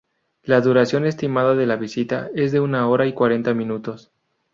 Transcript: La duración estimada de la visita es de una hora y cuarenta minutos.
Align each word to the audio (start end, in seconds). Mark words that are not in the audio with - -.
La 0.41 0.61
duración 0.61 1.05
estimada 1.05 1.53
de 1.53 1.67
la 1.67 1.75
visita 1.75 2.31
es 2.33 2.51
de 2.51 2.59
una 2.59 2.89
hora 2.89 3.05
y 3.05 3.13
cuarenta 3.13 3.53
minutos. 3.53 4.09